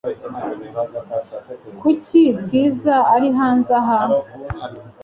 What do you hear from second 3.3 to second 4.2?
hanze aha?